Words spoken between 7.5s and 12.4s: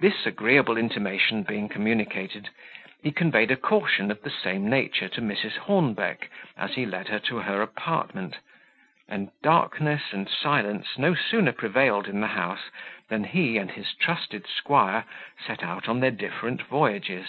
apartment; and darkness and silence no sooner prevailed in the